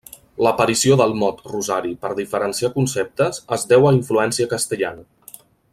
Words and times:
L'aparició 0.45 0.95
del 1.01 1.11
mot 1.23 1.43
'rosari' 1.51 1.93
per 2.05 2.11
diferenciar 2.21 2.73
conceptes 2.79 3.41
és 3.59 3.67
deu 3.75 3.87
a 3.91 3.95
influència 3.99 4.49
castellana. 4.55 5.07